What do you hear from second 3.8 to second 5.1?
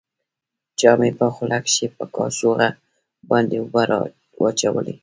راواچولې.